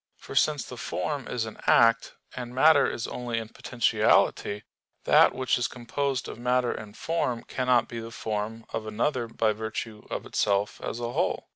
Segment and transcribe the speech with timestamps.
[0.17, 4.63] For since the form is an act, and matter is only in potentiality,
[5.03, 9.53] that which is composed of matter and form cannot be the form of another by
[9.53, 11.49] virtue of itself as a whole.